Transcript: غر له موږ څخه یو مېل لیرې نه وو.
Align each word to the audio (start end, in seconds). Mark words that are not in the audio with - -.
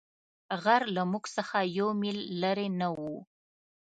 غر 0.63 0.83
له 0.95 1.03
موږ 1.11 1.23
څخه 1.37 1.57
یو 1.77 1.87
مېل 2.01 2.19
لیرې 2.41 2.67
نه 2.79 2.87
وو. 2.97 3.15